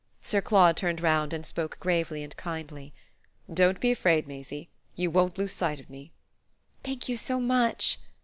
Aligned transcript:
Sir 0.23 0.41
Claude 0.41 0.75
turned 0.75 0.99
round 0.99 1.31
and 1.31 1.45
spoke 1.45 1.79
gravely 1.79 2.23
and 2.23 2.35
kindly. 2.35 2.91
"Don't 3.53 3.79
be 3.79 3.91
afraid, 3.91 4.27
Maisie; 4.27 4.67
you 4.95 5.11
won't 5.11 5.37
lose 5.37 5.53
sight 5.53 5.79
of 5.79 5.91
me." 5.91 6.11
"Thank 6.83 7.07
you 7.07 7.15
so 7.15 7.39
much!" 7.39 7.99